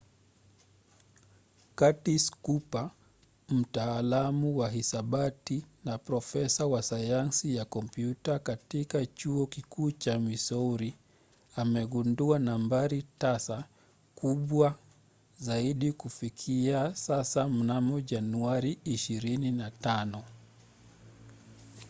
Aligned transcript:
curtis 1.75 2.29
cooper 2.31 2.91
mtaalamu 3.49 4.57
wa 4.57 4.69
hisabati 4.69 5.65
na 5.85 5.97
profesa 5.97 6.65
wa 6.65 6.81
sayansi 6.83 7.55
ya 7.55 7.65
kompyuta 7.65 8.39
katika 8.39 9.05
chuo 9.05 9.45
kikuu 9.47 9.91
cha 9.91 10.19
missouri 10.19 10.95
amegundua 11.55 12.39
nambari 12.39 13.03
tasa 13.17 13.63
kubwa 14.15 14.75
zaidi 15.39 15.91
kufikia 15.93 16.95
sasa 16.95 17.47
mnamo 17.47 18.01
januari 18.01 18.77
25 18.85 20.21